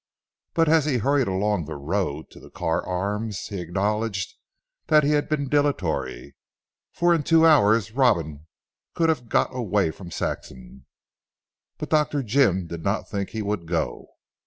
But 0.55 0.67
as 0.67 0.85
he 0.85 0.97
hurried 0.97 1.27
along 1.27 1.65
the 1.65 1.75
road 1.75 2.31
to 2.31 2.39
the 2.39 2.49
Carr 2.49 2.83
Arms 2.87 3.37
he 3.49 3.59
acknowledged 3.61 4.33
that 4.87 5.03
he 5.03 5.11
had 5.11 5.29
been 5.29 5.47
dilatory, 5.47 6.35
for 6.91 7.13
in 7.13 7.21
two 7.21 7.45
hours 7.45 7.91
Robin 7.91 8.47
could 8.95 9.09
have 9.09 9.29
got 9.29 9.55
away 9.55 9.91
from 9.91 10.09
Saxham. 10.09 10.87
But 11.77 11.91
Dr. 11.91 12.23
Jim 12.23 12.65
did 12.65 12.81
not 12.83 13.09
think 13.11 13.29
he 13.29 13.43
would 13.43 13.67
go. 13.67 14.07